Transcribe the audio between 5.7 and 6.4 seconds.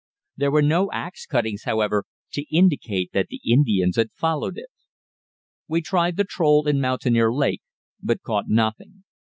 tried the